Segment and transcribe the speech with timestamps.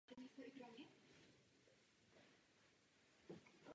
[0.07, 0.63] Kritici
[3.33, 3.67] odst.